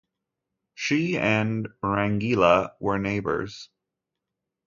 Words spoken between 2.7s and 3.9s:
were neighbours.